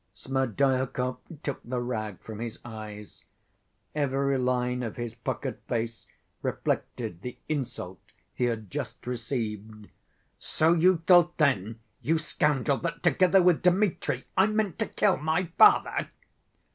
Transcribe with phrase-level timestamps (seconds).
[0.15, 3.23] Smerdyakov took the rag from his eyes.
[3.93, 6.07] Every line of his puckered face
[6.41, 7.99] reflected the insult
[8.33, 9.89] he had just received.
[10.39, 15.51] "So you thought then, you scoundrel, that together with Dmitri I meant to kill my
[15.59, 16.09] father?"